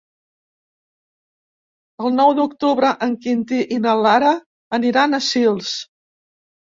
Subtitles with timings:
[2.05, 4.35] El nou d'octubre en Quintí i na Lara
[4.79, 5.79] aniran a Sils.